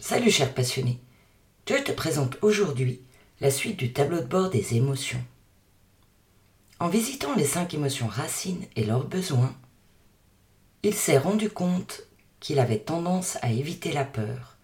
[0.00, 1.00] Salut cher passionné,
[1.68, 3.00] je te présente aujourd'hui
[3.40, 5.22] la suite du tableau de bord des émotions.
[6.78, 9.54] En visitant les cinq émotions racines et leurs besoins,
[10.84, 12.02] il s'est rendu compte
[12.38, 14.55] qu'il avait tendance à éviter la peur,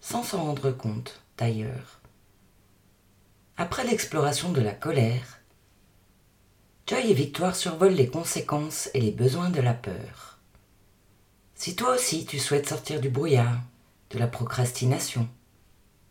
[0.00, 2.00] sans s'en rendre compte d'ailleurs.
[3.56, 5.40] Après l'exploration de la colère,
[6.86, 10.38] Joy et Victoire survolent les conséquences et les besoins de la peur.
[11.54, 13.60] Si toi aussi tu souhaites sortir du brouillard,
[14.10, 15.28] de la procrastination,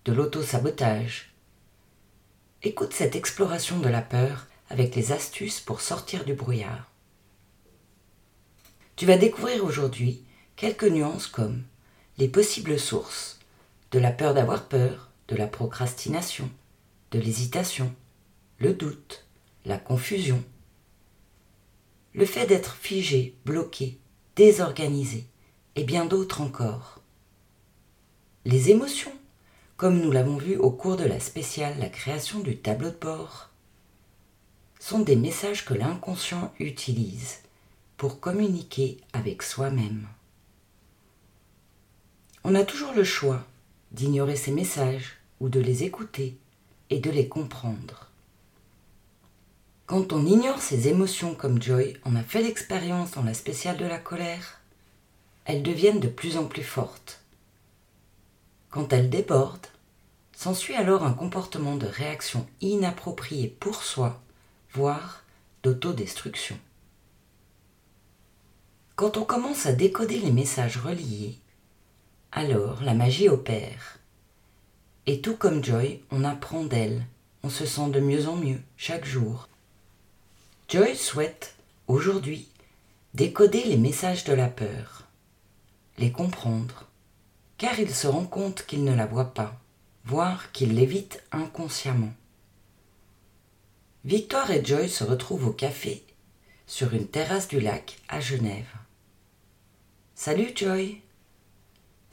[0.06, 1.34] de l'auto-sabotage,
[2.64, 6.90] écoute cette exploration de la peur avec les astuces pour sortir du brouillard.
[8.96, 10.24] Tu vas découvrir aujourd'hui
[10.56, 11.64] quelques nuances comme
[12.18, 13.39] les possibles sources
[13.92, 16.50] de la peur d'avoir peur, de la procrastination,
[17.12, 17.94] de l'hésitation,
[18.60, 19.26] le doute,
[19.66, 20.44] la confusion,
[22.14, 23.98] le fait d'être figé, bloqué,
[24.36, 25.26] désorganisé
[25.76, 27.02] et bien d'autres encore.
[28.46, 29.14] Les émotions,
[29.78, 33.50] comme nous l'avons vu au cours de la spéciale La création du tableau de bord,
[34.80, 37.40] sont des messages que l'inconscient utilise
[37.98, 40.08] pour communiquer avec soi-même.
[42.44, 43.46] On a toujours le choix
[43.92, 46.38] d'ignorer ces messages ou de les écouter
[46.90, 48.08] et de les comprendre.
[49.86, 53.86] Quand on ignore ces émotions comme Joy en a fait l'expérience dans la spéciale de
[53.86, 54.60] la colère,
[55.46, 57.22] elles deviennent de plus en plus fortes.
[58.70, 59.66] Quand elles débordent,
[60.32, 64.22] s'ensuit alors un comportement de réaction inapproprié pour soi,
[64.74, 65.24] voire
[65.64, 66.58] d'autodestruction.
[68.96, 71.40] Quand on commence à décoder les messages reliés,
[72.32, 74.00] alors la magie opère.
[75.06, 77.06] Et tout comme Joy, on apprend d'elle,
[77.44, 79.48] on se sent de mieux en mieux chaque jour.
[80.68, 81.56] Joy souhaite,
[81.88, 82.48] aujourd'hui,
[83.14, 85.08] décoder les messages de la peur,
[85.98, 86.86] les comprendre,
[87.58, 89.60] car il se rend compte qu'il ne la voit pas,
[90.06, 92.14] voire qu'il l'évite inconsciemment.
[94.06, 96.04] Victoire et Joy se retrouvent au café,
[96.68, 98.70] sur une terrasse du lac à Genève.
[100.14, 101.02] Salut Joy.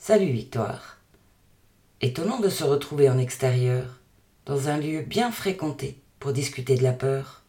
[0.06, 0.99] Salut Victoire.
[2.00, 3.99] Étonnant de se retrouver en extérieur,
[4.44, 7.43] dans un lieu bien fréquenté pour discuter de la peur.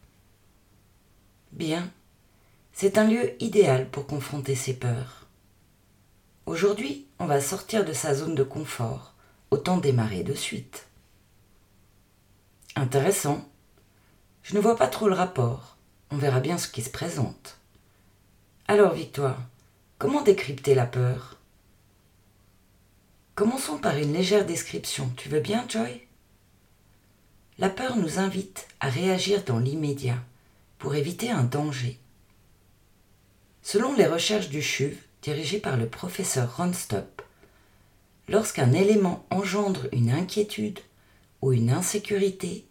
[1.52, 1.88] Bien,
[2.72, 5.28] c'est un lieu idéal pour confronter ses peurs.
[6.46, 9.14] Aujourd'hui, on va sortir de sa zone de confort,
[9.52, 10.88] autant démarrer de suite.
[12.74, 13.48] Intéressant.
[14.42, 15.76] Je ne vois pas trop le rapport.
[16.10, 17.58] On verra bien ce qui se présente.
[18.66, 19.38] Alors, Victoire,
[19.98, 21.37] Comment décrypter la peur?
[23.38, 25.12] Commençons par une légère description.
[25.16, 26.00] Tu veux bien, Joy?
[27.60, 30.18] La peur nous invite à réagir dans l'immédiat
[30.78, 32.00] pour éviter un danger.
[33.62, 37.22] Selon les recherches du CHUV, dirigées par le professeur Ronstop,
[38.28, 40.80] lorsqu'un élément engendre une inquiétude
[41.40, 42.66] ou une insécurité,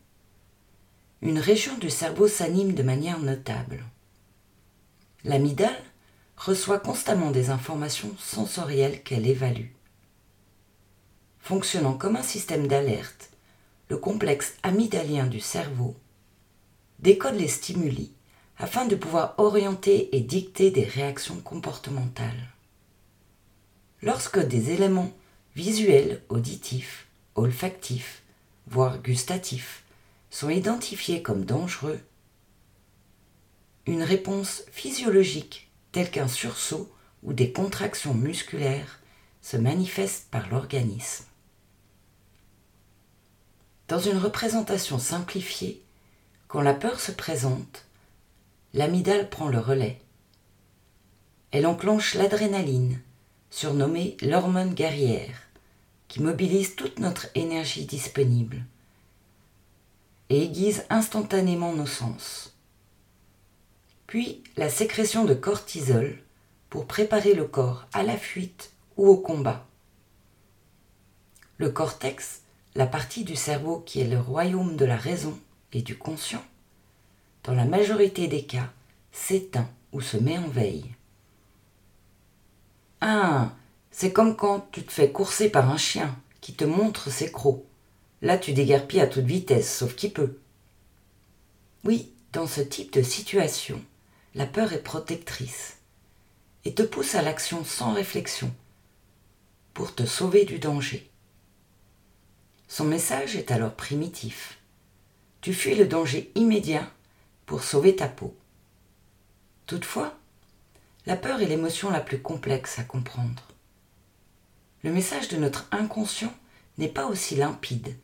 [1.21, 3.85] une région du cerveau s'anime de manière notable.
[5.23, 5.81] L'amygdale
[6.35, 9.76] reçoit constamment des informations sensorielles qu'elle évalue.
[11.47, 13.29] Fonctionnant comme un système d'alerte,
[13.87, 15.95] le complexe amygdalien du cerveau
[16.99, 18.11] décode les stimuli
[18.57, 22.49] afin de pouvoir orienter et dicter des réactions comportementales.
[24.01, 25.13] Lorsque des éléments
[25.55, 28.23] visuels, auditifs, olfactifs,
[28.67, 29.85] voire gustatifs
[30.29, 32.01] sont identifiés comme dangereux,
[33.85, 36.91] une réponse physiologique tels qu'un sursaut
[37.23, 38.99] ou des contractions musculaires,
[39.41, 41.26] se manifestent par l'organisme.
[43.87, 45.81] Dans une représentation simplifiée,
[46.47, 47.85] quand la peur se présente,
[48.73, 50.01] l'amygdale prend le relais.
[51.51, 52.99] Elle enclenche l'adrénaline,
[53.49, 55.41] surnommée l'hormone guerrière,
[56.07, 58.63] qui mobilise toute notre énergie disponible
[60.29, 62.53] et aiguise instantanément nos sens
[64.07, 66.17] puis la sécrétion de cortisol
[66.69, 69.65] pour préparer le corps à la fuite ou au combat.
[71.57, 72.41] Le cortex,
[72.77, 75.37] la partie du cerveau qui est le royaume de la raison
[75.73, 76.43] et du conscient,
[77.43, 78.69] dans la majorité des cas,
[79.11, 80.93] s'éteint ou se met en veille.
[83.01, 83.55] Ah,
[83.89, 87.63] c'est comme quand tu te fais courser par un chien qui te montre ses crocs.
[88.21, 90.37] Là, tu déguerpilles à toute vitesse, sauf qui peut.
[91.83, 93.81] Oui, dans ce type de situation,
[94.35, 95.77] la peur est protectrice
[96.63, 98.53] et te pousse à l'action sans réflexion
[99.73, 101.06] pour te sauver du danger.
[102.67, 104.59] Son message est alors primitif.
[105.41, 106.89] Tu fuis le danger immédiat
[107.45, 108.35] pour sauver ta peau.
[109.65, 110.17] Toutefois,
[111.05, 113.47] la peur est l'émotion la plus complexe à comprendre.
[114.83, 116.33] Le message de notre inconscient
[116.77, 117.95] n'est pas aussi limpide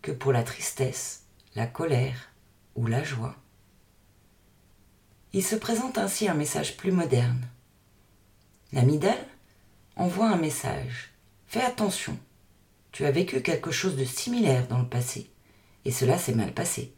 [0.00, 1.24] que pour la tristesse,
[1.56, 2.30] la colère
[2.76, 3.36] ou la joie.
[5.32, 7.48] Il se présente ainsi un message plus moderne.
[8.72, 9.26] L'amidale
[9.96, 11.10] envoie un message.
[11.46, 12.18] Fais attention,
[12.92, 15.30] tu as vécu quelque chose de similaire dans le passé,
[15.84, 16.92] et cela s'est mal passé.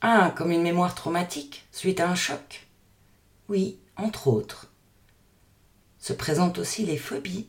[0.00, 2.66] Ah, comme une mémoire traumatique suite à un choc
[3.48, 4.68] Oui, entre autres.
[6.00, 7.46] Se présentent aussi les phobies.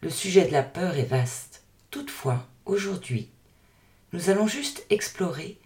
[0.00, 1.62] Le sujet de la peur est vaste.
[1.92, 3.28] Toutefois, aujourd'hui,
[4.12, 5.58] nous allons juste explorer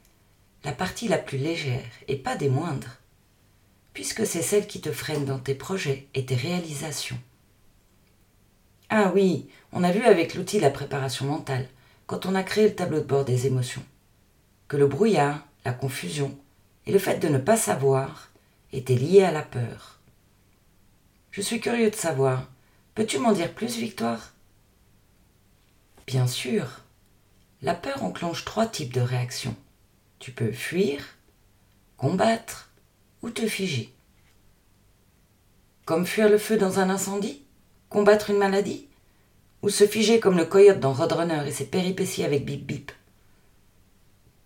[0.64, 2.98] la partie la plus légère et pas des moindres,
[3.94, 7.18] puisque c'est celle qui te freine dans tes projets et tes réalisations.
[8.94, 11.66] Ah oui, on a vu avec l'outil la préparation mentale,
[12.06, 13.82] quand on a créé le tableau de bord des émotions,
[14.68, 16.38] que le brouillard, la confusion
[16.84, 18.28] et le fait de ne pas savoir
[18.70, 19.98] étaient liés à la peur.
[21.30, 22.50] Je suis curieux de savoir,
[22.94, 24.34] peux-tu m'en dire plus, Victoire?
[26.06, 26.82] Bien sûr.
[27.62, 29.56] La peur enclenche trois types de réactions.
[30.18, 31.02] Tu peux fuir,
[31.96, 32.68] combattre
[33.22, 33.90] ou te figer.
[35.86, 37.41] Comme fuir le feu dans un incendie?
[37.92, 38.88] Combattre une maladie
[39.60, 42.90] Ou se figer comme le coyote dans Roadrunner et ses péripéties avec Bip Bip.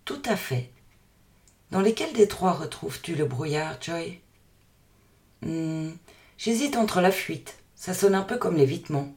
[0.05, 0.73] Tout à fait.
[1.71, 4.19] Dans lesquels des trois retrouves-tu le brouillard, Joy?
[5.43, 5.91] Hmm,
[6.39, 9.15] J'hésite entre la fuite, ça sonne un peu comme l'évitement,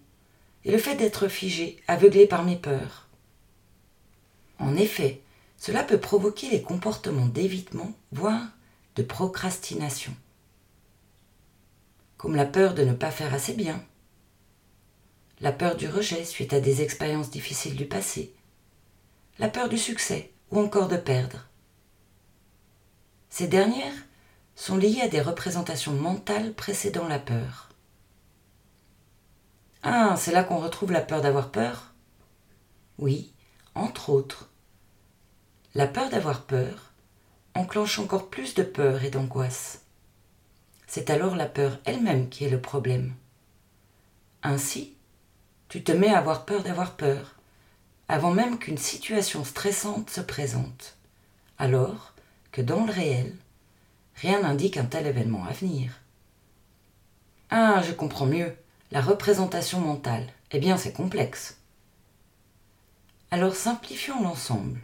[0.64, 3.08] et le fait d'être figé, aveuglé par mes peurs.
[4.60, 5.22] En effet,
[5.58, 8.46] cela peut provoquer les comportements d'évitement, voire
[8.96, 10.14] de procrastination,
[12.18, 13.84] comme la peur de ne pas faire assez bien,
[15.42, 18.34] la peur du rejet suite à des expériences difficiles du passé,
[19.38, 21.46] la peur du succès ou encore de perdre.
[23.30, 23.94] Ces dernières
[24.56, 27.70] sont liées à des représentations mentales précédant la peur.
[29.82, 31.94] Ah, c'est là qu'on retrouve la peur d'avoir peur?
[32.98, 33.32] Oui,
[33.76, 34.50] entre autres.
[35.74, 36.92] La peur d'avoir peur
[37.56, 39.86] enclenche encore plus de peur et d'angoisse.
[40.88, 43.14] C'est alors la peur elle-même qui est le problème.
[44.44, 44.96] Ainsi,
[45.70, 47.36] tu te mets à avoir peur d'avoir peur,
[48.08, 50.98] avant même qu'une situation stressante se présente,
[51.60, 52.14] alors
[52.52, 53.36] que dans le réel,
[54.16, 55.94] rien n'indique un tel événement à venir.
[57.52, 58.56] Ah, je comprends mieux,
[58.92, 60.28] la représentation mentale.
[60.52, 61.58] Eh bien, c'est complexe.
[63.32, 64.80] Alors simplifions l'ensemble.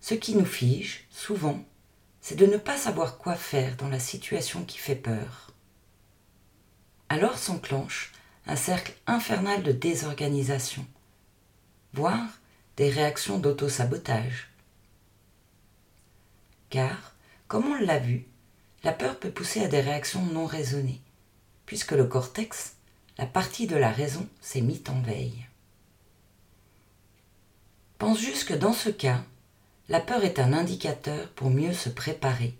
[0.00, 1.58] Ce qui nous fige, souvent,
[2.20, 5.50] c'est de ne pas savoir quoi faire dans la situation qui fait peur.
[7.08, 8.12] Alors s'enclenche
[8.46, 10.86] un cercle infernal de désorganisation,
[11.92, 12.40] voire
[12.76, 14.50] des réactions d'auto-sabotage.
[16.70, 17.14] Car,
[17.48, 18.26] comme on l'a vu,
[18.84, 21.00] la peur peut pousser à des réactions non raisonnées,
[21.66, 22.76] puisque le cortex,
[23.18, 25.46] la partie de la raison, s'est mise en veille.
[27.98, 29.22] Pense juste que dans ce cas,
[29.90, 32.54] la peur est un indicateur pour mieux se préparer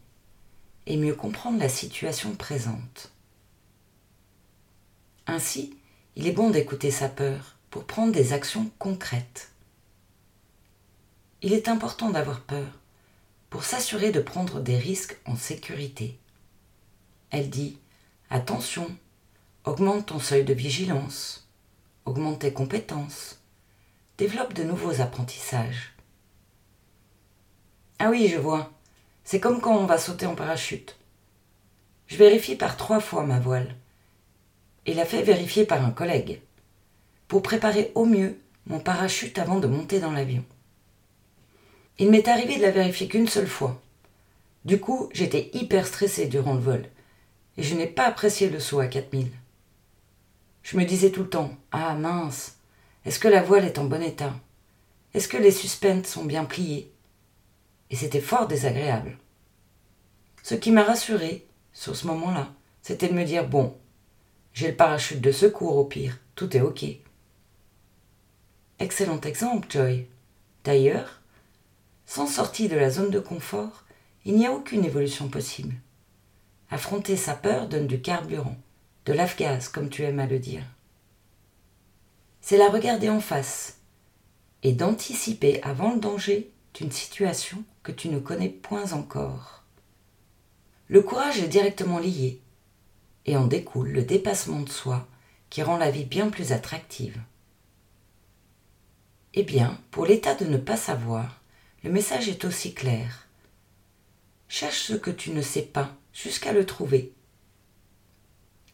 [0.87, 3.13] et mieux comprendre la situation présente.
[5.31, 5.79] Ainsi,
[6.17, 9.53] il est bon d'écouter sa peur pour prendre des actions concrètes.
[11.41, 12.67] Il est important d'avoir peur
[13.49, 16.19] pour s'assurer de prendre des risques en sécurité.
[17.31, 17.79] Elle dit
[18.29, 18.89] Attention,
[19.63, 21.49] augmente ton seuil de vigilance,
[22.07, 23.39] augmente tes compétences,
[24.19, 25.95] développe de nouveaux apprentissages.
[28.01, 28.73] Ah oui, je vois.
[29.23, 30.97] C'est comme quand on va sauter en parachute.
[32.09, 33.77] Je vérifie par trois fois ma voile
[34.91, 36.41] et la fait vérifier par un collègue
[37.29, 40.45] pour préparer au mieux mon parachute avant de monter dans l'avion.
[42.01, 43.81] Il m'est arrivé de la vérifier qu'une seule fois.
[44.65, 46.85] Du coup, j'étais hyper stressée durant le vol
[47.57, 49.29] et je n'ai pas apprécié le saut à 4000.
[50.65, 52.57] Je me disais tout le temps Ah mince,
[53.05, 54.35] est-ce que la voile est en bon état?
[55.15, 56.91] Est-ce que les suspentes sont bien pliées
[57.91, 59.19] et c'était fort désagréable.
[60.43, 63.77] Ce qui m'a rassuré sur ce moment-là, c'était de me dire bon,
[64.61, 66.85] j'ai le parachute de secours au pire, tout est ok.
[68.79, 70.05] Excellent exemple, Joy.
[70.65, 71.23] D'ailleurs,
[72.05, 73.85] sans sortie de la zone de confort,
[74.27, 75.77] il n'y a aucune évolution possible.
[76.71, 78.59] Affronter sa peur donne du carburant,
[79.07, 80.65] de l'afgaz, comme tu aimes à le dire.
[82.43, 83.79] C'est la regarder en face
[84.63, 89.65] et d'anticiper avant le danger d'une situation que tu ne connais point encore.
[90.89, 92.43] Le courage est directement lié,
[93.31, 95.07] et en découle le dépassement de soi
[95.51, 97.17] qui rend la vie bien plus attractive.
[99.35, 101.41] Eh bien, pour l'état de ne pas savoir,
[101.85, 103.29] le message est aussi clair.
[104.49, 107.13] Cherche ce que tu ne sais pas jusqu'à le trouver.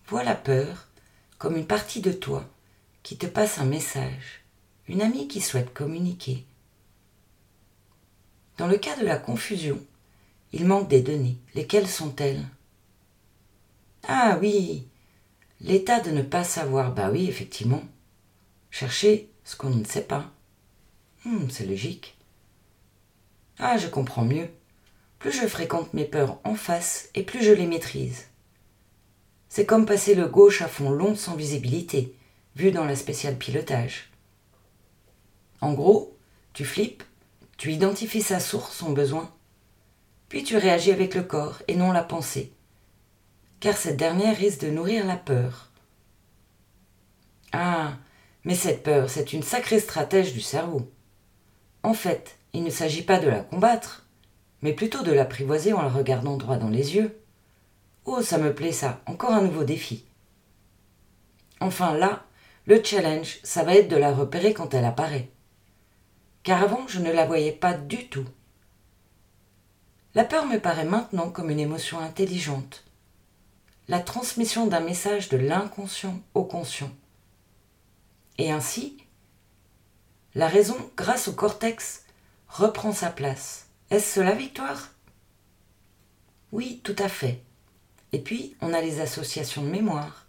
[0.06, 0.88] Vois la peur
[1.36, 2.48] comme une partie de toi
[3.02, 4.42] qui te passe un message,
[4.88, 6.46] une amie qui souhaite communiquer.
[8.56, 9.78] Dans le cas de la confusion,
[10.54, 11.36] il manque des données.
[11.54, 12.46] Lesquelles sont-elles?
[14.08, 14.86] Ah oui,
[15.60, 16.94] l'état de ne pas savoir.
[16.94, 17.82] Bah oui, effectivement.
[18.70, 20.30] Chercher ce qu'on ne sait pas.
[21.24, 22.16] Hmm, c'est logique.
[23.58, 24.48] Ah, je comprends mieux.
[25.18, 28.26] Plus je fréquente mes peurs en face et plus je les maîtrise.
[29.48, 32.14] C'est comme passer le gauche à fond long sans visibilité,
[32.54, 34.10] vu dans la spéciale pilotage.
[35.60, 36.16] En gros,
[36.52, 37.02] tu flippes,
[37.56, 39.32] tu identifies sa source, son besoin,
[40.28, 42.52] puis tu réagis avec le corps et non la pensée,
[43.60, 45.70] car cette dernière risque de nourrir la peur.
[47.52, 47.94] Ah,
[48.44, 50.90] mais cette peur, c'est une sacrée stratège du cerveau.
[51.82, 54.06] En fait, il ne s'agit pas de la combattre,
[54.62, 57.18] mais plutôt de l'apprivoiser en la regardant droit dans les yeux.
[58.04, 60.04] Oh, ça me plaît ça, encore un nouveau défi.
[61.60, 62.24] Enfin là,
[62.66, 65.30] le challenge, ça va être de la repérer quand elle apparaît.
[66.42, 68.26] Car avant, je ne la voyais pas du tout.
[70.14, 72.84] La peur me paraît maintenant comme une émotion intelligente,
[73.88, 76.90] la transmission d'un message de l'inconscient au conscient.
[78.38, 78.96] Et ainsi,
[80.34, 82.04] la raison, grâce au cortex,
[82.48, 83.68] reprend sa place.
[83.90, 84.90] Est-ce la victoire?
[86.52, 87.40] Oui, tout à fait.
[88.12, 90.26] Et puis, on a les associations de mémoire.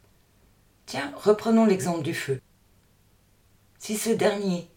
[0.86, 2.40] Tiens, reprenons l'exemple du feu.
[3.80, 4.68] Si ce dernier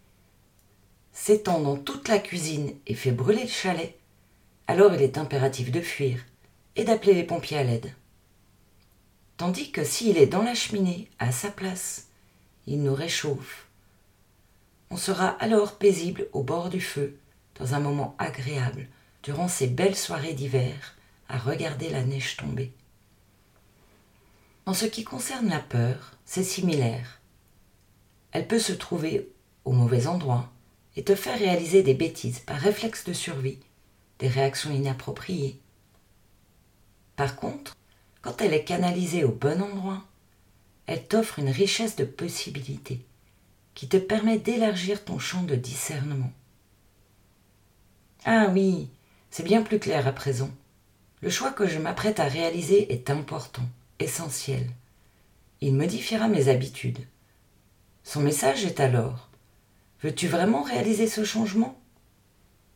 [1.13, 3.99] s'étend dans toute la cuisine et fait brûler le chalet,
[4.67, 6.19] alors il est impératif de fuir
[6.77, 7.93] et d'appeler les pompiers à l'aide.
[9.41, 12.09] Tandis que s'il est dans la cheminée, à sa place,
[12.67, 13.69] il nous réchauffe.
[14.91, 17.19] On sera alors paisible au bord du feu,
[17.55, 18.87] dans un moment agréable,
[19.23, 20.95] durant ces belles soirées d'hiver,
[21.31, 22.75] à regarder la neige tomber.
[24.67, 27.23] En ce qui concerne la peur, c'est similaire.
[28.33, 29.33] Elle peut se trouver
[29.65, 30.53] au mauvais endroit
[30.97, 33.59] et te faire réaliser des bêtises par réflexe de survie
[34.19, 35.59] des réactions inappropriées.
[37.17, 37.75] Par contre,
[38.23, 40.03] quand elle est canalisée au bon endroit,
[40.87, 43.05] elle t'offre une richesse de possibilités
[43.75, 46.33] qui te permet d'élargir ton champ de discernement.
[48.25, 48.89] Ah oui,
[49.31, 50.51] c'est bien plus clair à présent.
[51.23, 53.67] Le choix que je m'apprête à réaliser est important,
[53.99, 54.67] essentiel.
[55.61, 57.07] Il modifiera mes habitudes.
[58.03, 59.29] Son message est alors
[60.03, 61.79] Veux-tu vraiment réaliser ce changement?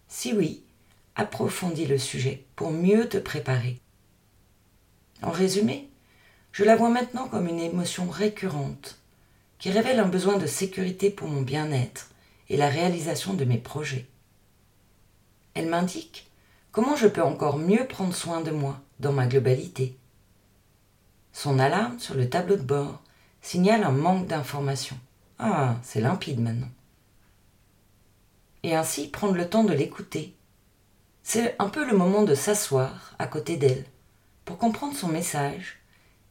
[0.08, 0.62] Si oui,
[1.16, 3.80] approfondis le sujet pour mieux te préparer.
[5.24, 5.88] En résumé,
[6.52, 8.98] je la vois maintenant comme une émotion récurrente
[9.58, 12.10] qui révèle un besoin de sécurité pour mon bien-être
[12.50, 14.06] et la réalisation de mes projets.
[15.54, 16.30] Elle m'indique
[16.72, 19.96] comment je peux encore mieux prendre soin de moi dans ma globalité.
[21.32, 23.00] Son alarme sur le tableau de bord
[23.40, 24.98] signale un manque d'information.
[25.38, 26.70] Ah, c'est limpide maintenant.
[28.62, 30.34] Et ainsi prendre le temps de l'écouter
[31.26, 33.86] c'est un peu le moment de s'asseoir à côté d'elle
[34.44, 35.80] pour comprendre son message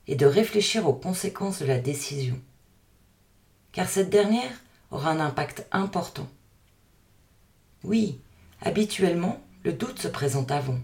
[0.07, 2.39] et de réfléchir aux conséquences de la décision.
[3.71, 6.29] Car cette dernière aura un impact important.
[7.83, 8.19] Oui,
[8.61, 10.79] habituellement, le doute se présente avant.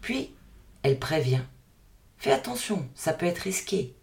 [0.00, 0.32] Puis,
[0.82, 1.42] elle prévient.
[2.18, 3.94] Fais attention, ça peut être risqué.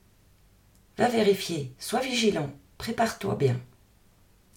[0.97, 3.59] Va vérifier, sois vigilant, prépare-toi bien.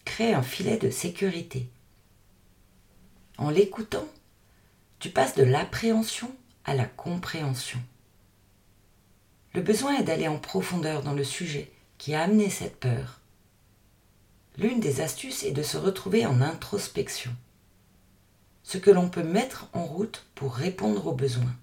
[0.05, 1.69] Crée un filet de sécurité.
[3.39, 4.07] En l'écoutant,
[4.99, 6.35] tu passes de l'appréhension
[6.65, 7.81] à la compréhension.
[9.55, 13.21] Le besoin est d'aller en profondeur dans le sujet qui a amené cette peur.
[14.57, 17.33] L'une des astuces est de se retrouver en introspection,
[18.63, 21.55] ce que l'on peut mettre en route pour répondre aux besoins.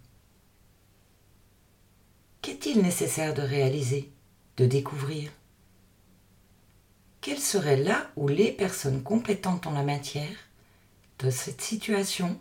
[2.42, 4.10] Qu'est-il nécessaire de réaliser,
[4.58, 5.32] de découvrir?
[7.22, 10.38] Quelles seraient là où les personnes compétentes en la matière
[11.20, 12.40] de cette situation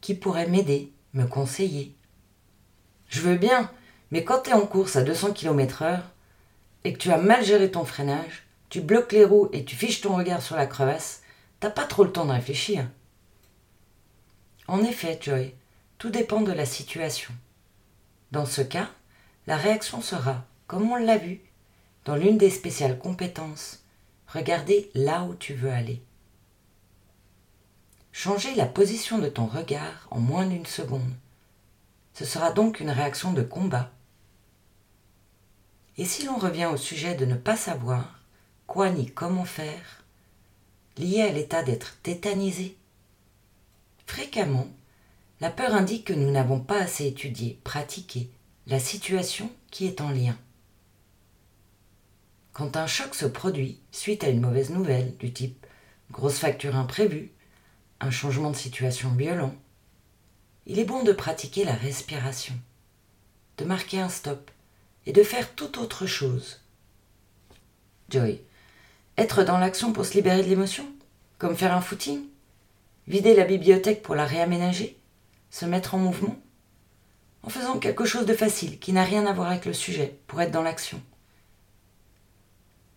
[0.00, 1.96] qui pourrait m'aider, me conseiller?
[3.10, 3.70] Je veux bien,
[4.12, 6.00] mais quand tu es en course à 200 km/h
[6.84, 10.00] et que tu as mal géré ton freinage, tu bloques les roues et tu fiches
[10.00, 11.22] ton regard sur la crevasse,
[11.58, 12.86] t'as pas trop le temps de réfléchir.
[14.68, 15.52] En effet, Joy,
[15.98, 17.34] tout dépend de la situation.
[18.30, 18.88] Dans ce cas,
[19.48, 21.40] la réaction sera, comme on l'a vu,
[22.04, 23.82] dans l'une des spéciales compétences,
[24.28, 26.00] regarder là où tu veux aller.
[28.12, 31.12] Changer la position de ton regard en moins d'une seconde.
[32.20, 33.90] Ce sera donc une réaction de combat.
[35.96, 38.20] Et si l'on revient au sujet de ne pas savoir
[38.66, 40.04] quoi ni comment faire,
[40.98, 42.76] liée à l'état d'être tétanisé
[44.04, 44.68] Fréquemment,
[45.40, 48.30] la peur indique que nous n'avons pas assez étudié, pratiqué
[48.66, 50.36] la situation qui est en lien.
[52.52, 55.66] Quand un choc se produit suite à une mauvaise nouvelle du type
[56.10, 57.32] grosse facture imprévue,
[57.98, 59.54] un changement de situation violent,
[60.70, 62.54] il est bon de pratiquer la respiration,
[63.58, 64.52] de marquer un stop
[65.04, 66.60] et de faire toute autre chose.
[68.08, 68.40] Joy,
[69.18, 70.86] être dans l'action pour se libérer de l'émotion,
[71.38, 72.20] comme faire un footing,
[73.08, 74.96] vider la bibliothèque pour la réaménager,
[75.50, 76.38] se mettre en mouvement,
[77.42, 80.40] en faisant quelque chose de facile qui n'a rien à voir avec le sujet pour
[80.40, 81.02] être dans l'action.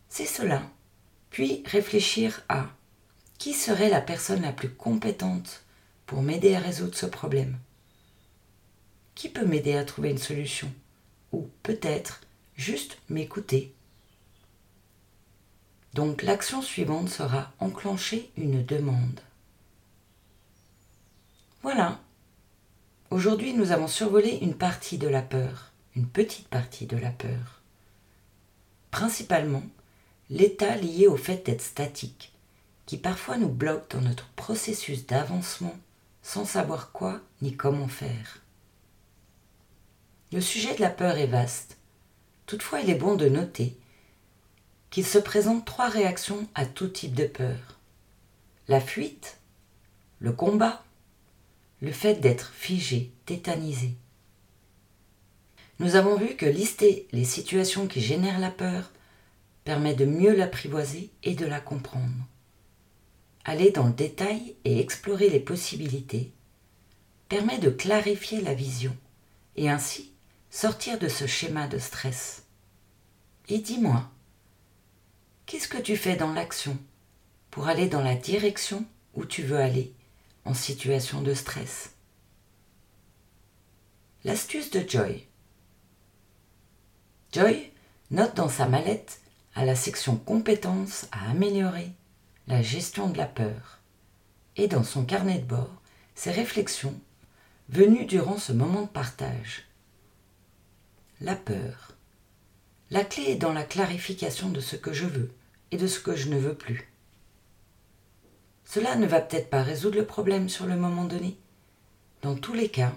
[0.10, 0.62] C'est cela.
[1.32, 2.68] Puis réfléchir à
[3.40, 5.64] qui serait la personne la plus compétente
[6.06, 7.58] pour m'aider à résoudre ce problème
[9.16, 10.72] Qui peut m'aider à trouver une solution?
[11.32, 12.22] Ou peut-être
[12.56, 13.74] juste m'écouter
[15.94, 19.20] Donc l'action suivante sera enclencher une demande.
[21.62, 22.00] Voilà.
[23.10, 27.62] Aujourd'hui, nous avons survolé une partie de la peur, une petite partie de la peur.
[28.92, 29.64] Principalement,
[30.30, 32.34] l'état lié au fait d'être statique,
[32.86, 35.76] qui parfois nous bloque dans notre processus d'avancement
[36.22, 38.43] sans savoir quoi ni comment faire.
[40.34, 41.78] Le sujet de la peur est vaste.
[42.48, 43.78] Toutefois, il est bon de noter
[44.90, 47.78] qu'il se présente trois réactions à tout type de peur.
[48.68, 49.38] La fuite,
[50.18, 50.84] le combat,
[51.82, 53.94] le fait d'être figé, tétanisé.
[55.78, 58.90] Nous avons vu que lister les situations qui génèrent la peur
[59.66, 62.26] permet de mieux l'apprivoiser et de la comprendre.
[63.46, 66.32] Aller dans le détail et explorer les possibilités
[67.30, 68.98] permet de clarifier la vision
[69.56, 70.13] et ainsi
[70.54, 72.44] sortir de ce schéma de stress.
[73.50, 74.08] Et dis-moi,
[75.48, 76.78] qu'est-ce que tu fais dans l'action
[77.50, 79.96] pour aller dans la direction où tu veux aller
[80.46, 81.96] en situation de stress?
[84.24, 85.26] L'astuce de Joy.
[87.32, 87.72] Joy
[88.12, 89.22] note dans sa mallette
[89.56, 91.90] à la section compétences à améliorer
[92.46, 93.80] la gestion de la peur
[94.56, 95.82] et dans son carnet de bord
[96.14, 96.94] ses réflexions
[97.70, 99.66] venues durant ce moment de partage.
[101.24, 101.94] La peur.
[102.92, 105.34] La clé est dans la clarification de ce que je veux
[105.72, 106.94] et de ce que je ne veux plus.
[108.64, 111.38] Cela ne va peut-être pas résoudre le problème sur le moment donné.
[112.22, 112.94] Dans tous les cas,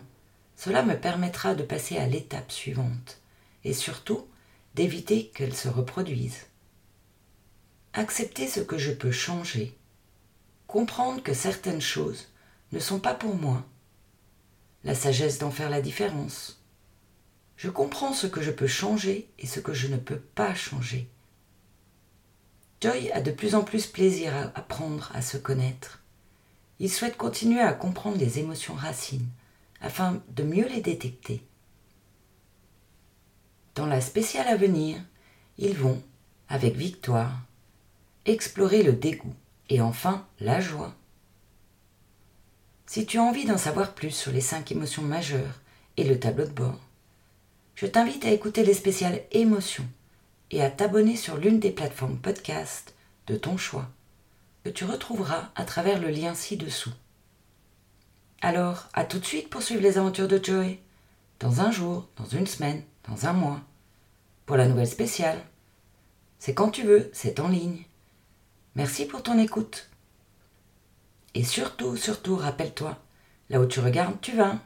[0.57, 3.23] cela me permettra de passer à l'étape suivante
[3.65, 4.27] et surtout
[4.75, 6.47] d'éviter qu'elle se reproduise
[7.97, 9.75] accepter ce que je peux changer,
[10.67, 12.29] comprendre que certaines choses
[12.73, 13.65] ne sont pas pour moi,
[14.85, 16.56] la sagesse d'en faire la différence.
[17.57, 21.09] Je comprends ce que je peux changer et ce que je ne peux pas changer.
[22.83, 26.03] Joy a de plus en plus plaisir à apprendre à se connaître.
[26.79, 29.29] Il souhaite continuer à comprendre les émotions racines
[29.81, 31.43] afin de mieux les détecter.
[33.75, 34.99] Dans la spéciale à venir,
[35.59, 36.03] ils vont,
[36.49, 37.41] avec victoire,
[38.27, 39.35] explorer le dégoût
[39.71, 40.95] et enfin la joie.
[42.87, 45.61] Si tu as envie d'en savoir plus sur les cinq émotions majeures
[45.97, 46.86] et le tableau de bord,
[47.77, 49.87] je t'invite à écouter les spéciales émotions
[50.51, 52.95] et à t'abonner sur l'une des plateformes podcast
[53.27, 53.89] de ton choix,
[54.65, 56.93] que tu retrouveras à travers le lien ci-dessous.
[58.41, 60.79] Alors, à tout de suite pour suivre les aventures de Joey,
[61.39, 63.61] dans un jour, dans une semaine, dans un mois,
[64.47, 65.39] pour la nouvelle spéciale.
[66.39, 67.85] C'est quand tu veux, c'est en ligne.
[68.75, 69.91] Merci pour ton écoute.
[71.35, 72.97] Et surtout, surtout, rappelle-toi,
[73.51, 74.59] là où tu regardes, tu vas.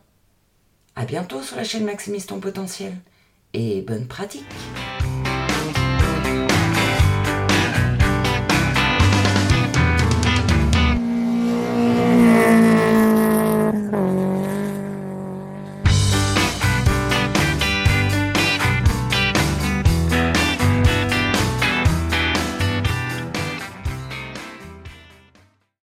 [0.97, 2.95] À bientôt sur la chaîne Maximise ton potentiel
[3.53, 4.45] et bonne pratique.